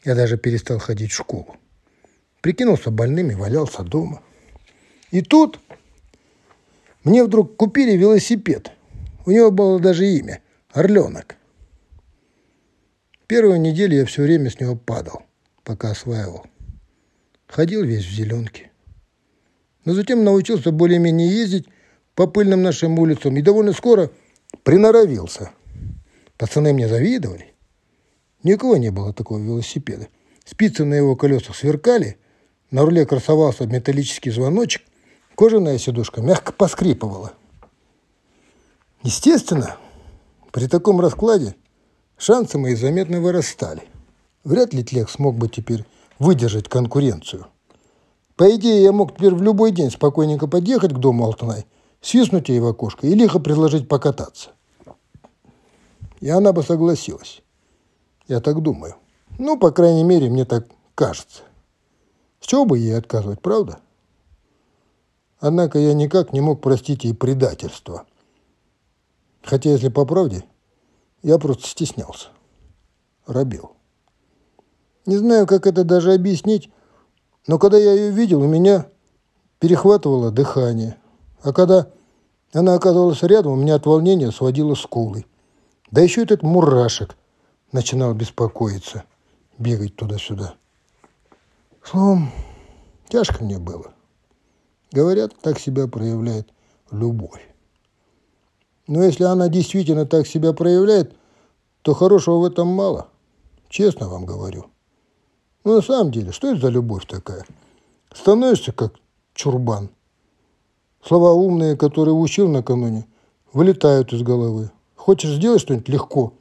Я 0.03 0.15
даже 0.15 0.37
перестал 0.37 0.79
ходить 0.79 1.11
в 1.11 1.15
школу. 1.15 1.57
Прикинулся 2.41 2.91
больным 2.91 3.31
и 3.31 3.35
валялся 3.35 3.83
дома. 3.83 4.21
И 5.11 5.21
тут 5.21 5.59
мне 7.03 7.23
вдруг 7.23 7.55
купили 7.55 7.95
велосипед. 7.95 8.71
У 9.25 9.31
него 9.31 9.51
было 9.51 9.79
даже 9.79 10.05
имя– 10.05 10.41
Орленок. 10.75 11.37
Первую 13.27 13.59
неделю 13.59 13.97
я 13.97 14.05
все 14.05 14.21
время 14.21 14.51
с 14.51 14.59
него 14.59 14.75
падал, 14.75 15.23
пока 15.63 15.91
осваивал. 15.91 16.45
Ходил 17.47 17.83
весь 17.83 18.05
в 18.05 18.11
зеленке. 18.11 18.71
Но 19.83 19.93
затем 19.93 20.23
научился 20.23 20.71
более-менее 20.71 21.29
ездить 21.29 21.67
по 22.13 22.27
пыльным 22.27 22.61
нашим 22.61 22.99
улицам 22.99 23.35
и 23.35 23.41
довольно 23.41 23.73
скоро 23.73 24.11
приноровился. 24.63 25.51
Пацаны 26.37 26.73
мне 26.73 26.87
завидовали. 26.87 27.53
Никого 28.43 28.77
не 28.77 28.91
было 28.91 29.11
такого 29.11 29.39
велосипеда. 29.39 30.07
Спицы 30.43 30.85
на 30.85 30.93
его 30.93 31.15
колесах 31.15 31.55
сверкали, 31.55 32.17
на 32.69 32.83
руле 32.83 33.07
красовался 33.07 33.65
металлический 33.65 34.29
звоночек, 34.29 34.83
кожаная 35.35 35.79
сидушка 35.79 36.21
мягко 36.21 36.51
поскрипывала. 36.53 37.33
Естественно, 39.01 39.77
при 40.51 40.67
таком 40.67 41.01
раскладе 41.01 41.55
шансы 42.17 42.57
мои 42.57 42.75
заметно 42.75 43.19
вырастали. 43.21 43.83
Вряд 44.43 44.73
ли 44.73 44.83
Тлех 44.83 45.09
смог 45.09 45.35
бы 45.35 45.47
теперь 45.47 45.85
выдержать 46.19 46.69
конкуренцию. 46.69 47.47
По 48.35 48.53
идее, 48.55 48.83
я 48.83 48.91
мог 48.91 49.15
теперь 49.15 49.33
в 49.33 49.41
любой 49.41 49.71
день 49.71 49.89
спокойненько 49.89 50.47
подъехать 50.47 50.93
к 50.93 50.97
дому 50.97 51.25
Алтанай, 51.25 51.65
свистнуть 52.01 52.49
ей 52.49 52.59
в 52.59 52.67
окошко 52.67 53.07
и 53.07 53.13
лихо 53.13 53.39
предложить 53.39 53.87
покататься. 53.87 54.51
И 56.19 56.29
она 56.29 56.51
бы 56.53 56.63
согласилась. 56.63 57.41
Я 58.27 58.41
так 58.41 58.61
думаю. 58.61 58.95
Ну, 59.37 59.57
по 59.57 59.71
крайней 59.71 60.03
мере, 60.03 60.29
мне 60.29 60.45
так 60.45 60.67
кажется. 60.95 61.43
С 62.39 62.47
чего 62.47 62.65
бы 62.65 62.77
ей 62.77 62.97
отказывать, 62.97 63.41
правда? 63.41 63.79
Однако 65.39 65.79
я 65.79 65.93
никак 65.93 66.33
не 66.33 66.41
мог 66.41 66.61
простить 66.61 67.03
ей 67.03 67.13
предательство. 67.13 68.05
Хотя, 69.43 69.71
если 69.71 69.89
по 69.89 70.05
правде, 70.05 70.43
я 71.25 71.39
просто 71.39 71.67
стеснялся. 71.67 72.27
Робил. 73.25 73.71
Не 75.07 75.17
знаю, 75.17 75.47
как 75.47 75.65
это 75.65 75.83
даже 75.83 76.13
объяснить, 76.13 76.69
но 77.47 77.57
когда 77.57 77.79
я 77.79 77.93
ее 77.93 78.11
видел, 78.11 78.41
у 78.41 78.47
меня 78.47 78.85
перехватывало 79.57 80.29
дыхание. 80.29 80.97
А 81.41 81.51
когда 81.51 81.87
она 82.53 82.75
оказалась 82.75 83.23
рядом, 83.23 83.53
у 83.53 83.55
меня 83.55 83.73
от 83.73 83.87
волнения 83.87 84.31
сводило 84.31 84.75
скулы. 84.75 85.25
Да 85.89 86.01
еще 86.01 86.21
этот 86.21 86.43
мурашек 86.43 87.15
начинал 87.71 88.13
беспокоиться, 88.13 89.03
бегать 89.57 89.95
туда-сюда. 89.95 90.53
Словом, 91.83 92.31
тяжко 93.09 93.43
мне 93.43 93.57
было. 93.57 93.95
Говорят, 94.91 95.33
так 95.41 95.57
себя 95.57 95.87
проявляет 95.87 96.49
любовь. 96.91 97.54
Но 98.87 99.03
если 99.03 99.23
она 99.23 99.47
действительно 99.47 100.05
так 100.05 100.27
себя 100.27 100.53
проявляет, 100.53 101.15
то 101.81 101.93
хорошего 101.93 102.39
в 102.39 102.45
этом 102.45 102.67
мало. 102.67 103.07
Честно 103.69 104.07
вам 104.07 104.25
говорю. 104.25 104.65
Ну, 105.63 105.75
на 105.75 105.81
самом 105.81 106.11
деле, 106.11 106.31
что 106.31 106.51
это 106.51 106.61
за 106.61 106.69
любовь 106.69 107.05
такая? 107.07 107.45
Становишься 108.13 108.71
как 108.71 108.95
чурбан. 109.33 109.89
Слова 111.03 111.33
умные, 111.33 111.75
которые 111.75 112.13
учил 112.13 112.47
накануне, 112.47 113.05
вылетают 113.53 114.13
из 114.13 114.21
головы. 114.21 114.71
Хочешь 114.95 115.35
сделать 115.35 115.61
что-нибудь 115.61 115.89
легко 115.89 116.33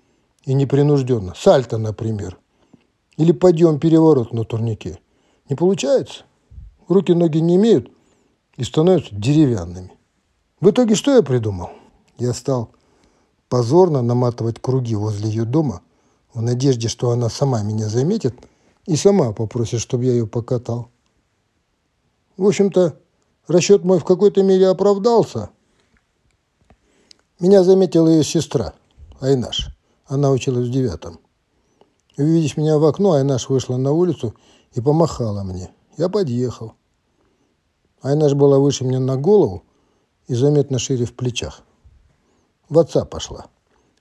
и 0.44 0.54
непринужденно. 0.54 1.34
Сальто, 1.34 1.78
например. 1.78 2.38
Или 3.16 3.32
подъем-переворот 3.32 4.32
на 4.32 4.44
турнике. 4.44 4.98
Не 5.48 5.56
получается. 5.56 6.24
Руки-ноги 6.88 7.38
не 7.38 7.56
имеют 7.56 7.90
и 8.56 8.64
становятся 8.64 9.14
деревянными. 9.14 9.92
В 10.60 10.70
итоге 10.70 10.94
что 10.94 11.14
я 11.14 11.22
придумал? 11.22 11.70
Я 12.18 12.32
стал 12.32 12.70
позорно 13.48 14.02
наматывать 14.02 14.60
круги 14.60 14.94
возле 14.94 15.28
ее 15.28 15.44
дома 15.44 15.82
в 16.32 16.42
надежде, 16.42 16.88
что 16.88 17.10
она 17.10 17.28
сама 17.28 17.62
меня 17.62 17.88
заметит 17.88 18.34
и 18.86 18.96
сама 18.96 19.32
попросит, 19.32 19.80
чтобы 19.80 20.04
я 20.04 20.12
ее 20.12 20.26
покатал. 20.26 20.88
В 22.36 22.46
общем-то, 22.46 22.98
расчет 23.46 23.84
мой 23.84 23.98
в 23.98 24.04
какой-то 24.04 24.42
мере 24.42 24.68
оправдался. 24.68 25.50
Меня 27.40 27.62
заметила 27.64 28.08
ее 28.08 28.24
сестра, 28.24 28.74
Айнаш. 29.20 29.68
Она 30.06 30.30
училась 30.30 30.68
в 30.68 30.70
девятом. 30.70 31.18
Увидев 32.16 32.56
меня 32.56 32.78
в 32.78 32.84
окно, 32.84 33.12
Айнаш 33.12 33.48
вышла 33.48 33.76
на 33.76 33.92
улицу 33.92 34.34
и 34.72 34.80
помахала 34.80 35.42
мне. 35.42 35.70
Я 35.96 36.08
подъехал. 36.08 36.74
Айнаш 38.02 38.34
была 38.34 38.58
выше 38.58 38.84
меня 38.84 39.00
на 39.00 39.16
голову 39.16 39.62
и 40.26 40.34
заметно 40.34 40.78
шире 40.78 41.06
в 41.06 41.14
плечах. 41.14 41.62
В 42.68 42.78
отца 42.78 43.04
пошла. 43.04 43.46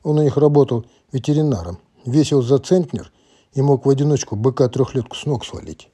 Он 0.03 0.19
у 0.19 0.23
них 0.23 0.37
работал 0.37 0.85
ветеринаром, 1.11 1.79
весил 2.05 2.41
за 2.41 2.59
центнер 2.59 3.11
и 3.53 3.61
мог 3.61 3.85
в 3.85 3.89
одиночку 3.89 4.35
быка 4.35 4.67
трехлетку 4.69 5.15
с 5.15 5.25
ног 5.25 5.45
свалить. 5.45 5.89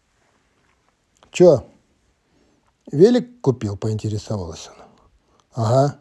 «Чё, 1.32 1.66
велик 2.92 3.42
купил?»– 3.42 3.78
поинтересовалась 3.78 4.70
она. 4.74 4.88
«Ага. 5.54 6.00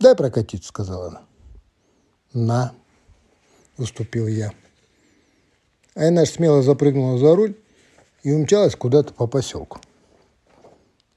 Дай 0.00 0.14
прокатиться»,– 0.14 0.68
сказала 0.70 1.08
она. 1.08 1.22
«На»,– 2.32 2.74
уступил 3.78 4.26
я. 4.26 4.52
Айнаш 5.94 6.30
смело 6.30 6.62
запрыгнула 6.62 7.18
за 7.18 7.34
руль 7.34 7.56
и 8.22 8.32
умчалась 8.32 8.76
куда-то 8.76 9.12
по 9.14 9.26
поселку. 9.26 9.80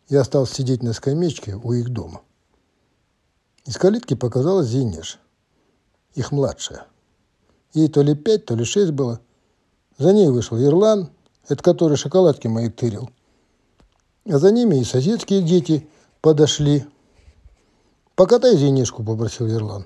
Я 0.10 0.24
стал 0.24 0.46
сидеть 0.46 0.84
на 0.84 0.93
скамеечке 0.93 1.55
у 1.55 1.74
их 1.74 1.89
дома. 1.89 2.22
Из 3.65 3.77
калитки 3.77 4.15
показалась 4.15 4.68
Зинеж, 4.68 5.20
их 6.15 6.32
младшая. 6.32 6.88
Ей 7.74 7.89
то 7.89 8.01
ли 8.01 8.15
пять, 8.15 8.46
то 8.46 8.56
ли 8.56 8.65
шесть 8.65 8.91
было. 8.91 9.22
За 9.98 10.13
ней 10.13 10.30
вышел 10.30 10.58
Ирлан, 10.58 11.12
это 11.48 11.62
который 11.63 11.96
шоколадки 11.96 12.48
мои 12.48 12.70
тырил. 12.70 13.10
А 14.25 14.39
за 14.39 14.51
ними 14.51 14.77
и 14.77 14.84
соседские 14.84 15.44
дети 15.44 15.88
подошли. 16.22 16.86
«Покатай 18.15 18.58
зенишку»,– 18.58 19.03
попросил 19.06 19.48
Ерлан. 19.48 19.86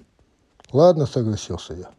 «Ладно»,– 0.72 1.06
согласился 1.08 1.74
я. 1.74 1.92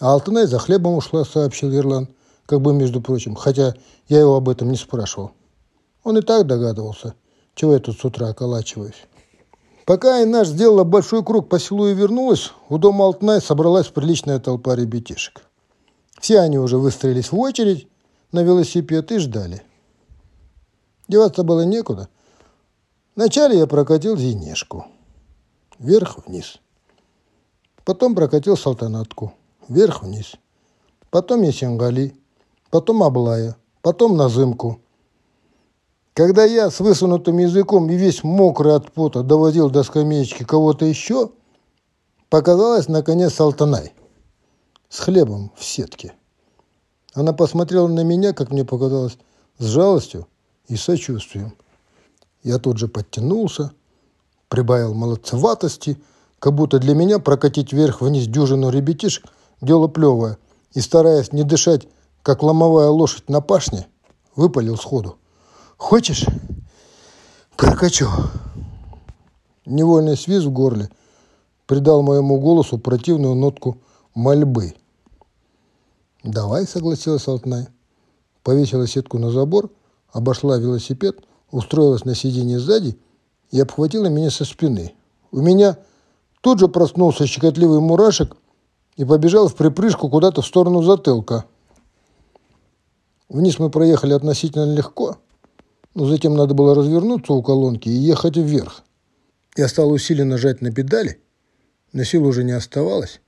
А 0.00 0.12
Алтынай 0.12 0.46
за 0.46 0.58
хлебом 0.58 0.96
ушла, 0.96 1.24
сообщил 1.24 1.70
Ерлан, 1.70 2.08
как 2.46 2.60
бы 2.60 2.74
между 2.74 3.00
прочим, 3.00 3.36
хотя 3.36 3.74
я 4.08 4.20
его 4.20 4.36
об 4.36 4.48
этом 4.48 4.70
не 4.70 4.76
спрашивал. 4.76 5.32
Он 6.02 6.18
и 6.18 6.20
так 6.20 6.46
догадывался, 6.46 7.14
чего 7.54 7.74
я 7.74 7.78
тут 7.78 7.98
с 7.98 8.04
утра 8.04 8.28
околачиваюсь. 8.28 9.06
Пока 9.84 10.22
Инаш 10.22 10.48
сделала 10.48 10.84
большой 10.84 11.24
круг 11.24 11.48
по 11.48 11.58
селу 11.58 11.88
и 11.88 11.94
вернулась, 11.94 12.52
у 12.68 12.78
дома 12.78 13.04
Алтнай 13.04 13.40
собралась 13.40 13.88
приличная 13.88 14.38
толпа 14.38 14.76
ребятишек. 14.76 15.44
Все 16.20 16.38
они 16.38 16.58
уже 16.58 16.78
выстроились 16.78 17.32
в 17.32 17.38
очередь 17.38 17.88
на 18.30 18.42
велосипед 18.42 19.10
и 19.10 19.18
ждали. 19.18 19.62
Деваться 21.08 21.42
было 21.42 21.62
некуда. 21.62 22.08
Вначале 23.16 23.58
я 23.58 23.66
прокатил 23.66 24.16
зенешку. 24.16 24.86
Вверх-вниз. 25.78 26.58
Потом 27.84 28.14
прокатил 28.14 28.56
салтанатку. 28.56 29.34
Вверх-вниз. 29.68 30.34
Потом 31.10 31.42
Есенгали. 31.42 32.14
Потом 32.70 33.02
Аблая. 33.02 33.56
Потом 33.82 34.16
Назымку. 34.16 34.80
Когда 36.14 36.44
я 36.44 36.70
с 36.70 36.80
высунутым 36.80 37.38
языком 37.38 37.88
и 37.90 37.96
весь 37.96 38.22
мокрый 38.22 38.74
от 38.74 38.92
пота 38.92 39.22
доводил 39.22 39.70
до 39.70 39.82
скамеечки 39.82 40.44
кого-то 40.44 40.84
еще, 40.84 41.30
показалась, 42.28 42.88
наконец, 42.88 43.34
Салтанай 43.34 43.94
с 44.88 44.98
хлебом 44.98 45.52
в 45.56 45.64
сетке. 45.64 46.14
Она 47.14 47.32
посмотрела 47.32 47.88
на 47.88 48.04
меня, 48.04 48.34
как 48.34 48.50
мне 48.50 48.64
показалось, 48.64 49.16
с 49.58 49.64
жалостью 49.64 50.26
и 50.68 50.76
сочувствием. 50.76 51.56
Я 52.42 52.58
тут 52.58 52.78
же 52.78 52.88
подтянулся, 52.88 53.72
прибавил 54.48 54.92
молодцеватости, 54.92 55.98
как 56.38 56.54
будто 56.54 56.78
для 56.78 56.94
меня 56.94 57.18
прокатить 57.20 57.72
вверх-вниз 57.72 58.26
дюжину 58.26 58.68
ребятишек– 58.68 59.26
дело 59.62 59.88
плевое, 59.88 60.36
и, 60.74 60.80
стараясь 60.80 61.32
не 61.32 61.44
дышать, 61.44 61.88
как 62.22 62.42
ломовая 62.42 62.88
лошадь 62.88 63.30
на 63.30 63.40
пашне, 63.40 63.86
выпалил 64.36 64.76
сходу. 64.76 65.16
Хочешь? 65.82 66.24
Прокачу. 67.56 68.08
Невольный 69.66 70.16
свист 70.16 70.46
в 70.46 70.52
горле 70.52 70.88
придал 71.66 72.02
моему 72.02 72.38
голосу 72.40 72.78
противную 72.78 73.34
нотку 73.34 73.78
мольбы. 74.14 74.74
«Давай»,— 76.22 76.66
согласилась 76.68 77.26
Алтнай. 77.26 77.66
Повесила 78.44 78.86
сетку 78.86 79.18
на 79.18 79.30
забор, 79.30 79.70
обошла 80.12 80.56
велосипед, 80.56 81.18
устроилась 81.50 82.04
на 82.04 82.14
сиденье 82.14 82.60
сзади 82.60 82.96
и 83.50 83.60
обхватила 83.60 84.06
меня 84.06 84.30
со 84.30 84.44
спины. 84.44 84.94
У 85.32 85.40
меня 85.40 85.76
тут 86.42 86.60
же 86.60 86.68
проснулся 86.68 87.26
щекотливый 87.26 87.80
мурашек 87.80 88.36
и 88.96 89.04
побежал 89.04 89.48
в 89.48 89.56
припрыжку 89.56 90.08
куда-то 90.08 90.42
в 90.42 90.46
сторону 90.46 90.82
затылка. 90.82 91.44
Вниз 93.28 93.58
мы 93.58 93.68
проехали 93.68 94.12
относительно 94.12 94.72
легко— 94.72 95.16
но 95.94 96.06
затем 96.06 96.34
надо 96.34 96.54
было 96.54 96.74
развернуться 96.74 97.32
у 97.32 97.42
колонки 97.42 97.88
и 97.88 97.92
ехать 97.92 98.36
вверх. 98.36 98.82
Я 99.56 99.68
стал 99.68 99.90
усиленно 99.90 100.38
жать 100.38 100.60
на 100.60 100.72
педали, 100.72 101.18
но 101.92 102.04
сил 102.04 102.26
уже 102.26 102.44
не 102.44 102.52
оставалось, 102.52 103.20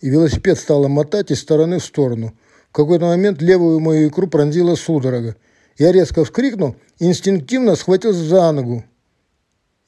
и 0.00 0.08
велосипед 0.08 0.58
стало 0.58 0.88
мотать 0.88 1.30
из 1.30 1.40
стороны 1.40 1.78
в 1.78 1.84
сторону. 1.84 2.34
В 2.70 2.72
какой-то 2.72 3.06
момент 3.06 3.40
левую 3.40 3.80
мою 3.80 4.08
икру 4.08 4.26
пронзила 4.26 4.74
судорога. 4.74 5.36
Я 5.78 5.92
резко 5.92 6.24
вскрикнул 6.24 6.76
инстинктивно 6.98 7.76
схватился 7.76 8.20
за 8.20 8.52
ногу. 8.52 8.84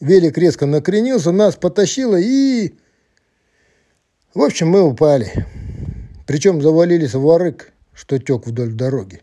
Велик 0.00 0.36
резко 0.36 0.66
накренился, 0.66 1.32
нас 1.32 1.56
потащило 1.56 2.16
и... 2.16 2.74
В 4.34 4.42
общем, 4.42 4.68
мы 4.68 4.82
упали. 4.82 5.46
Причем 6.26 6.60
завалились 6.60 7.14
в 7.14 7.20
ворык, 7.20 7.72
что 7.94 8.18
тек 8.18 8.46
вдоль 8.46 8.74
дороги. 8.74 9.22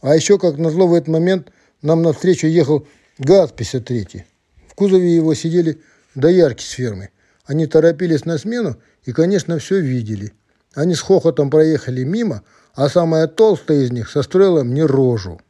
А 0.00 0.14
еще, 0.14 0.38
как 0.38 0.56
назло, 0.56 0.86
в 0.86 0.94
этот 0.94 1.08
момент 1.08 1.50
нам 1.84 2.02
навстречу 2.02 2.46
ехал 2.46 2.86
ГАЗ-53. 3.18 4.22
В 4.68 4.74
кузове 4.74 5.14
его 5.14 5.34
сидели 5.34 5.80
доярки 6.14 6.64
с 6.64 6.70
фермы. 6.70 7.10
Они 7.44 7.66
торопились 7.66 8.24
на 8.24 8.38
смену 8.38 8.76
и, 9.04 9.12
конечно, 9.12 9.58
все 9.58 9.80
видели. 9.80 10.32
Они 10.74 10.94
с 10.94 11.00
хохотом 11.00 11.50
проехали 11.50 12.02
мимо, 12.02 12.42
а 12.74 12.88
самая 12.88 13.26
толстая 13.26 13.82
из 13.82 13.92
них 13.92 14.08
состроила 14.08 14.64
мне 14.64 14.86
рожу. 14.86 15.40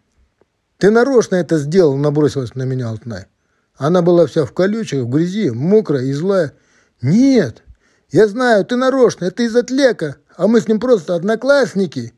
«Ты 0.78 0.90
нарочно 0.90 1.36
это 1.36 1.56
сделал!»– 1.56 1.96
набросилась 1.96 2.56
на 2.56 2.64
меня 2.64 2.88
Алтнай. 2.88 3.26
Она 3.76 4.02
была 4.02 4.26
вся 4.26 4.44
в 4.44 4.52
колючках, 4.52 5.04
в 5.04 5.08
грязи, 5.08 5.50
мокрая 5.50 6.02
и 6.02 6.12
злая. 6.12 6.52
«Нет, 7.00 7.62
я 8.10 8.26
знаю, 8.26 8.64
ты 8.64 8.74
нарочно, 8.74 9.26
это 9.26 9.44
из 9.44 9.54
отлека, 9.54 10.16
а 10.36 10.48
мы 10.48 10.60
с 10.60 10.66
ним 10.66 10.80
просто 10.80 11.14
одноклассники!» 11.14 12.12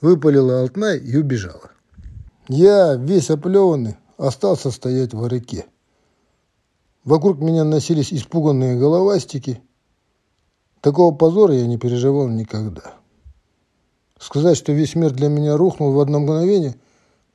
Выпалила 0.00 0.60
Алтнай 0.60 0.98
и 0.98 1.16
убежала. 1.16 1.72
Я, 2.52 2.96
весь 2.96 3.30
оплеванный, 3.30 3.94
остался 4.16 4.72
стоять 4.72 5.14
в 5.14 5.24
реке. 5.28 5.66
Вокруг 7.04 7.38
меня 7.38 7.62
носились 7.62 8.12
испуганные 8.12 8.76
головастики. 8.76 9.62
Такого 10.80 11.14
позора 11.14 11.54
я 11.54 11.68
не 11.68 11.78
переживал 11.78 12.26
никогда. 12.26 12.94
Сказать, 14.18 14.56
что 14.56 14.72
весь 14.72 14.96
мир 14.96 15.12
для 15.12 15.28
меня 15.28 15.56
рухнул 15.56 15.92
в 15.92 16.00
одно 16.00 16.18
мгновение, 16.18 16.74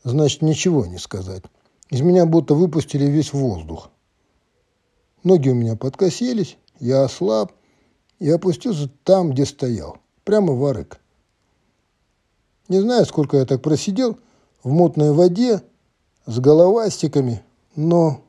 значит 0.03 0.41
ничего 0.41 0.85
не 0.85 0.97
сказать. 0.97 1.43
Из 1.89 2.01
меня 2.01 2.25
будто 2.25 2.53
выпустили 2.53 3.05
весь 3.05 3.31
воздух. 3.31 3.91
Ноги 5.23 5.47
у 5.47 5.55
меня 5.55 5.77
подкосились, 5.77 6.57
я 6.81 7.05
ослаб 7.05 7.53
и 8.19 8.29
опустился 8.29 8.89
там, 9.05 9.31
где 9.31 9.45
стоял, 9.45 9.97
прямо 10.25 10.51
в 10.51 10.65
арык. 10.65 10.99
Не 12.67 12.81
знаю, 12.81 13.05
сколько 13.05 13.37
я 13.37 13.45
так 13.45 13.61
просидел, 13.61 14.17
в 14.65 14.71
мутной 14.71 15.13
воде 15.13 15.61
с 16.25 16.39
головастиками, 16.39 17.43
но... 17.75 18.21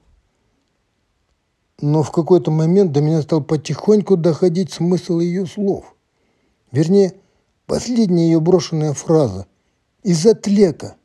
Но 1.81 2.03
в 2.03 2.13
какой-то 2.13 2.51
момент 2.51 2.93
до 2.93 3.01
меня 3.01 3.23
стал 3.23 3.43
потихоньку 3.43 4.17
доходить 4.17 4.73
смысл 4.73 5.19
ее 5.19 5.47
слов. 5.47 5.95
Вернее, 6.73 7.15
последняя 7.67 8.27
ее 8.27 8.41
брошенная 8.41 8.93
фраза. 8.93 9.47
Из-за 10.03 10.35
тлека. 10.35 10.97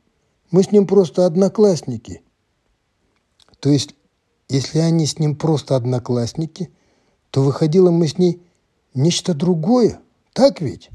Мы 0.50 0.64
с 0.64 0.72
ним 0.72 0.86
просто 0.86 1.26
одноклассники. 1.26 2.22
То 3.60 3.70
есть, 3.70 3.96
если 4.50 4.80
они 4.80 5.06
с 5.06 5.18
ним 5.18 5.36
просто 5.36 5.76
одноклассники, 5.76 6.72
то 7.32 7.42
выходило 7.42 7.90
мы 7.90 8.08
с 8.08 8.18
ней 8.18 8.42
нечто 8.94 9.34
другое. 9.34 10.00
Так 10.34 10.62
ведь? 10.62 10.90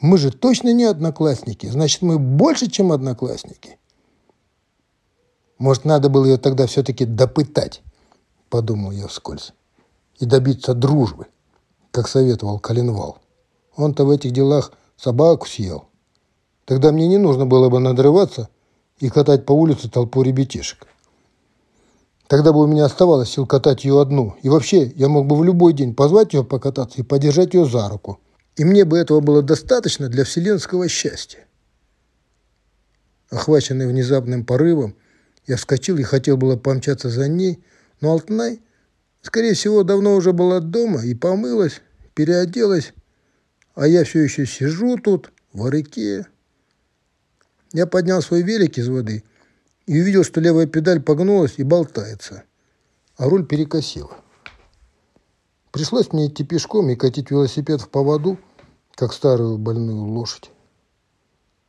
Мы 0.00 0.16
же 0.16 0.30
точно 0.30 0.72
не 0.72 0.84
одноклассники, 0.84 1.66
значит, 1.66 2.02
мы 2.02 2.18
больше, 2.18 2.70
чем 2.70 2.92
одноклассники. 2.92 3.78
Может, 5.58 5.84
надо 5.84 6.08
было 6.08 6.24
ее 6.24 6.36
тогда 6.38 6.66
все-таки 6.66 7.04
допытать, 7.04 7.82
подумал 8.48 8.92
я 8.92 9.08
вскользь, 9.08 9.52
и 10.20 10.24
добиться 10.24 10.74
дружбы, 10.74 11.26
как 11.90 12.06
советовал 12.06 12.60
Коленвал. 12.60 13.18
Он-то 13.74 14.04
в 14.04 14.10
этих 14.10 14.30
делах 14.30 14.72
собаку 14.96 15.48
съел. 15.48 15.86
Тогда 16.64 16.92
мне 16.92 17.08
не 17.08 17.18
нужно 17.18 17.44
было 17.44 17.68
бы 17.68 17.80
надрываться 17.80 18.48
и 19.00 19.08
катать 19.08 19.46
по 19.46 19.52
улице 19.52 19.90
толпу 19.90 20.22
ребятишек. 20.22 20.86
Тогда 22.28 22.52
бы 22.52 22.60
у 22.60 22.66
меня 22.66 22.84
оставалось 22.84 23.30
сил 23.30 23.46
катать 23.46 23.84
ее 23.84 24.00
одну. 24.00 24.36
И 24.42 24.48
вообще, 24.48 24.86
я 24.94 25.08
мог 25.08 25.26
бы 25.26 25.34
в 25.34 25.42
любой 25.42 25.72
день 25.72 25.94
позвать 25.94 26.34
ее 26.34 26.44
покататься 26.44 27.00
и 27.00 27.02
подержать 27.02 27.54
ее 27.54 27.64
за 27.64 27.88
руку– 27.88 28.20
и 28.58 28.64
мне 28.64 28.84
бы 28.84 28.98
этого 28.98 29.20
было 29.20 29.40
достаточно 29.40 30.08
для 30.08 30.24
вселенского 30.24 30.88
счастья. 30.88 31.46
Охваченный 33.30 33.86
внезапным 33.86 34.44
порывом, 34.44 34.96
я 35.46 35.56
вскочил 35.56 35.96
и 35.96 36.02
хотел 36.02 36.36
было 36.36 36.56
помчаться 36.56 37.08
за 37.08 37.28
ней, 37.28 37.62
но 38.00 38.10
Алтнай, 38.10 38.60
скорее 39.22 39.54
всего, 39.54 39.84
давно 39.84 40.16
уже 40.16 40.32
была 40.32 40.58
дома 40.58 41.04
и 41.04 41.14
помылась, 41.14 41.82
переоделась, 42.14 42.94
а 43.76 43.86
я 43.86 44.02
все 44.02 44.20
еще 44.20 44.44
сижу 44.44 44.96
тут, 44.96 45.32
в 45.52 45.68
реке. 45.70 46.26
Я 47.72 47.86
поднял 47.86 48.20
свой 48.22 48.42
велик 48.42 48.76
из 48.76 48.88
воды 48.88 49.22
и 49.86 50.00
увидел, 50.00 50.24
что 50.24 50.40
левая 50.40 50.66
педаль 50.66 51.00
погнулась 51.00 51.54
и 51.58 51.62
болтается, 51.62 52.42
а 53.16 53.28
руль 53.28 53.46
перекосила. 53.46 54.16
Пришлось 55.70 56.12
мне 56.12 56.26
идти 56.26 56.44
пешком 56.44 56.90
и 56.90 56.96
катить 56.96 57.30
велосипед 57.30 57.80
в 57.82 57.88
поводу, 57.88 58.38
как 58.98 59.12
старую 59.12 59.58
больную 59.58 60.06
лошадь. 60.06 60.50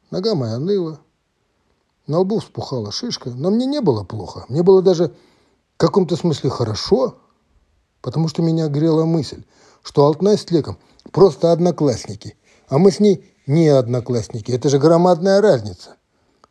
Нога 0.10 0.34
моя 0.34 0.58
ныла, 0.58 1.00
на 2.08 2.22
лбу 2.22 2.40
вспухала 2.40 2.92
шишка, 2.92 3.30
но 3.30 3.52
мне 3.52 3.68
не 3.68 3.82
было 3.82 4.04
плохо. 4.04 4.46
Мне 4.50 4.64
было 4.64 4.82
даже 4.82 5.14
в 5.76 5.78
каком-то 5.78 6.16
смысле 6.16 6.50
хорошо, 6.50 7.20
потому 8.02 8.30
что 8.30 8.42
меня 8.42 8.68
грела 8.68 9.06
мысль, 9.06 9.44
что 9.84 10.08
Алтнай 10.08 10.40
с 10.40 10.50
Леком 10.50 10.80
просто 11.12 11.52
одноклассники, 11.52 12.36
а 12.68 12.80
мы 12.80 12.90
с 12.90 13.00
ней 13.00 13.32
не 13.46 13.68
одноклассники. 13.68 14.52
Это 14.52 14.70
же 14.70 14.80
громадная 14.80 15.40
разница. 15.40 15.98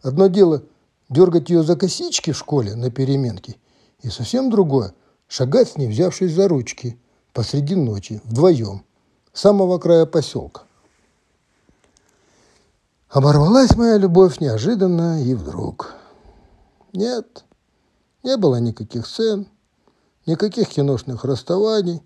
Одно 0.01 0.29
дело 0.29 0.63
дергать 1.09 1.51
ее 1.51 1.65
за 1.65 1.75
косички 1.75 2.31
в 2.31 2.39
школе 2.39 2.77
на 2.77 2.93
переменке, 2.93 3.57
и 4.03 4.11
совсем 4.11 4.49
другое– 4.49 4.95
шагать 5.27 5.71
с 5.71 5.77
ней, 5.77 5.89
взявшись 5.89 6.33
за 6.33 6.47
ручки, 6.47 7.01
посреди 7.33 7.75
ночи, 7.75 8.21
вдвоем, 8.23 8.85
с 9.33 9.41
самого 9.41 9.79
края 9.79 10.07
поселка. 10.07 10.68
Оборвалась 13.09 13.75
моя 13.75 13.97
любовь 13.97 14.39
неожиданно 14.39 15.25
и 15.25 15.33
вдруг. 15.33 15.95
Нет, 16.93 17.47
не 18.23 18.37
было 18.37 18.57
никаких 18.57 19.07
сцен, 19.07 19.49
никаких 20.27 20.69
киношных 20.69 21.25
расставаний, 21.25 22.03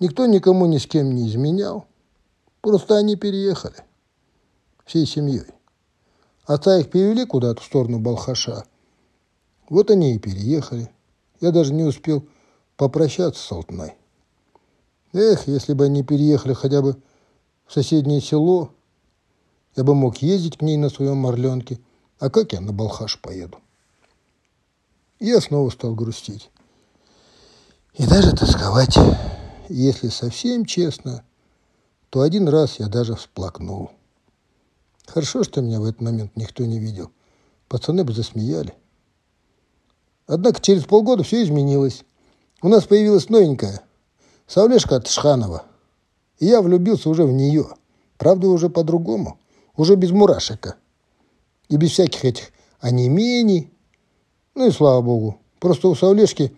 никто 0.00 0.26
никому 0.26 0.66
ни 0.66 0.78
с 0.78 0.86
кем 0.86 1.14
не 1.14 1.28
изменял. 1.28 1.86
Просто 2.62 2.96
они 2.96 3.14
переехали 3.14 3.76
всей 4.84 5.06
семьей. 5.06 5.46
Отца 6.46 6.78
их 6.78 6.90
перевели 6.90 7.24
куда-то 7.26 7.62
в 7.62 7.64
сторону 7.64 8.00
Балхаша. 8.00 8.64
Вот 9.68 9.88
они 9.92 10.16
и 10.16 10.18
переехали. 10.18 10.90
Я 11.40 11.52
даже 11.52 11.72
не 11.72 11.84
успел 11.84 12.26
попрощаться 12.76 13.40
с 13.40 13.52
Алтной. 13.52 13.94
Эх, 15.12 15.46
если 15.46 15.74
бы 15.74 15.84
они 15.84 16.02
переехали 16.02 16.54
хотя 16.54 16.82
бы 16.82 16.96
в 17.66 17.72
соседнее 17.72 18.20
село, 18.20 18.72
я 19.76 19.84
бы 19.84 19.94
мог 19.94 20.18
ездить 20.18 20.58
к 20.58 20.62
ней 20.62 20.76
на 20.76 20.88
своем 20.88 21.18
морленке. 21.18 21.80
А 22.18 22.28
как 22.28 22.52
я 22.52 22.60
на 22.60 22.72
Балхаш 22.72 23.20
поеду? 23.20 23.58
Я 25.18 25.40
снова 25.40 25.70
стал 25.70 25.94
грустить. 25.94 26.50
И 27.94 28.06
даже 28.06 28.32
тосковать. 28.36 28.96
Если 29.68 30.08
совсем 30.08 30.64
честно, 30.64 31.24
то 32.10 32.20
один 32.20 32.48
раз 32.48 32.78
я 32.78 32.88
даже 32.88 33.14
всплакнул. 33.14 33.90
Хорошо, 35.06 35.44
что 35.44 35.60
меня 35.60 35.80
в 35.80 35.84
этот 35.84 36.00
момент 36.00 36.36
никто 36.36 36.64
не 36.64 36.78
видел. 36.78 37.10
Пацаны 37.68 38.04
бы 38.04 38.12
засмеяли. 38.12 38.74
Однако 40.26 40.60
через 40.60 40.84
полгода 40.84 41.24
все 41.24 41.42
изменилось. 41.42 42.04
У 42.62 42.68
нас 42.68 42.84
появилась 42.84 43.28
новенькая, 43.28 43.82
Савлешка 44.46 45.00
Тшханова. 45.00 45.64
И 46.38 46.46
я 46.46 46.62
влюбился 46.62 47.08
уже 47.08 47.24
в 47.24 47.32
нее. 47.32 47.68
Правда, 48.16 48.48
уже 48.48 48.68
по-другому. 48.68 49.39
Уже 49.80 49.96
без 49.96 50.10
мурашека. 50.10 50.76
И 51.68 51.76
без 51.76 51.92
всяких 51.92 52.24
этих 52.24 52.50
онемений. 52.80 53.72
Ну 54.54 54.68
и 54.68 54.70
слава 54.70 55.00
богу. 55.00 55.40
Просто 55.58 55.88
у 55.88 55.94
Савлешки 55.94 56.52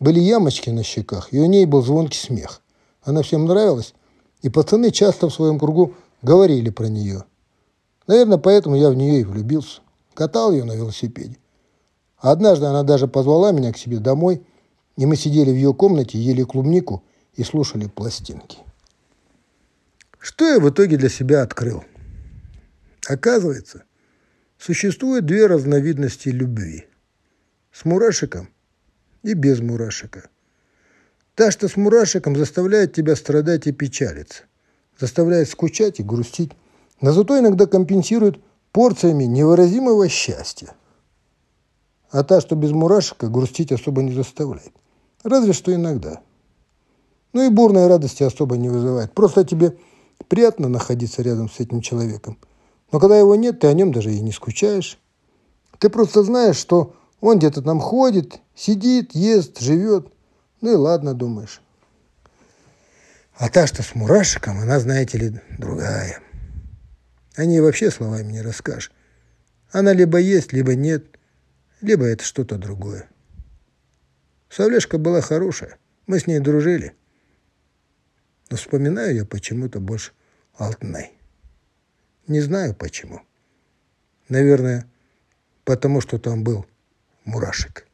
были 0.00 0.20
ямочки 0.20 0.70
на 0.70 0.82
щеках, 0.82 1.32
и 1.32 1.38
у 1.38 1.46
ней 1.46 1.66
был 1.66 1.82
звонкий 1.82 2.18
смех. 2.18 2.62
Она 3.02 3.22
всем 3.22 3.44
нравилась, 3.44 3.94
и 4.42 4.48
пацаны 4.48 4.90
часто 4.90 5.28
в 5.28 5.34
своем 5.34 5.58
кругу 5.58 5.94
говорили 6.22 6.70
про 6.70 6.88
нее– 6.88 7.24
Наверное, 8.06 8.38
поэтому 8.38 8.76
я 8.76 8.90
в 8.90 8.94
нее 8.94 9.20
и 9.20 9.24
влюбился. 9.24 9.80
Катал 10.14 10.52
ее 10.52 10.64
на 10.64 10.72
велосипеде. 10.72 11.38
А 12.18 12.30
однажды 12.30 12.66
она 12.66 12.82
даже 12.82 13.08
позвала 13.08 13.52
меня 13.52 13.72
к 13.72 13.78
себе 13.78 13.98
домой, 13.98 14.42
и 14.96 15.04
мы 15.06 15.16
сидели 15.16 15.50
в 15.50 15.54
ее 15.54 15.74
комнате, 15.74 16.18
ели 16.18 16.42
клубнику 16.42 17.02
и 17.34 17.42
слушали 17.42 17.86
пластинки. 17.86 18.58
Что 20.18 20.46
я 20.46 20.58
в 20.58 20.68
итоге 20.68 20.96
для 20.96 21.08
себя 21.08 21.42
открыл? 21.42 21.84
Оказывается, 23.06 23.84
существует 24.58 25.26
две 25.26 25.46
разновидности 25.46 26.28
любви. 26.28 26.86
С 27.72 27.84
мурашиком 27.84 28.48
и 29.22 29.34
без 29.34 29.60
мурашика. 29.60 30.28
Та, 31.34 31.50
что 31.50 31.68
с 31.68 31.76
мурашиком, 31.76 32.34
заставляет 32.36 32.94
тебя 32.94 33.14
страдать 33.14 33.66
и 33.66 33.72
печалиться, 33.72 34.44
заставляет 34.98 35.48
скучать 35.48 36.00
и 36.00 36.02
грустить, 36.02 36.52
но 37.00 37.12
зато 37.12 37.38
иногда 37.38 37.66
компенсирует 37.66 38.40
порциями 38.72 39.24
невыразимого 39.24 40.08
счастья. 40.08 40.74
А 42.10 42.24
та, 42.24 42.40
что 42.40 42.56
без 42.56 42.72
мурашек, 42.72 43.22
грустить 43.24 43.72
особо 43.72 44.02
не 44.02 44.14
заставляет. 44.14 44.72
Разве 45.22 45.52
что 45.52 45.74
иногда. 45.74 46.22
Ну 47.32 47.46
и 47.46 47.50
бурной 47.50 47.86
радости 47.86 48.22
особо 48.22 48.56
не 48.56 48.70
вызывает. 48.70 49.12
Просто 49.12 49.44
тебе 49.44 49.76
приятно 50.28 50.68
находиться 50.68 51.22
рядом 51.22 51.50
с 51.50 51.60
этим 51.60 51.82
человеком. 51.82 52.38
Но 52.96 53.00
когда 53.00 53.18
его 53.18 53.36
нет, 53.36 53.60
ты 53.60 53.66
о 53.66 53.74
нем 53.74 53.92
даже 53.92 54.10
и 54.10 54.20
не 54.20 54.32
скучаешь. 54.32 54.98
Ты 55.78 55.90
просто 55.90 56.22
знаешь, 56.22 56.56
что 56.56 56.96
он 57.20 57.36
где-то 57.36 57.60
там 57.60 57.78
ходит, 57.78 58.40
сидит, 58.54 59.14
ест, 59.14 59.60
живет. 59.60 60.10
Ну 60.62 60.72
и 60.72 60.76
ладно, 60.76 61.12
думаешь. 61.12 61.60
А 63.34 63.50
та, 63.50 63.66
что 63.66 63.82
с 63.82 63.94
мурашиком, 63.94 64.60
она, 64.60 64.80
знаете 64.80 65.18
ли, 65.18 65.40
другая. 65.58 66.20
О 67.34 67.44
ней 67.44 67.60
вообще 67.60 67.90
словами 67.90 68.32
не 68.32 68.40
расскажешь. 68.40 68.90
Она 69.70 69.92
либо 69.92 70.16
есть, 70.16 70.54
либо 70.54 70.74
нет, 70.74 71.04
либо 71.82 72.06
это 72.06 72.24
что-то 72.24 72.56
другое. 72.56 73.10
Савлешка 74.48 74.96
была 74.96 75.20
хорошая, 75.20 75.76
мы 76.06 76.18
с 76.18 76.26
ней 76.26 76.38
дружили. 76.38 76.94
Но 78.48 78.56
вспоминаю 78.56 79.14
я 79.14 79.26
почему-то 79.26 79.80
больше 79.80 80.12
Алтнай. 80.56 81.15
Не 82.28 82.40
знаю 82.40 82.74
почему. 82.74 83.22
Наверное, 84.28 84.86
потому 85.64 86.00
что 86.00 86.18
там 86.18 86.42
был 86.42 86.66
мурашек. 87.24 87.85